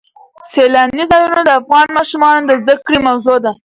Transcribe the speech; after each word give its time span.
سیلاني 0.51 1.03
ځایونه 1.11 1.41
د 1.45 1.49
افغان 1.59 1.87
ماشومانو 1.97 2.43
د 2.47 2.51
زده 2.61 2.75
کړې 2.85 2.99
موضوع 3.07 3.37
ده. 3.45 3.51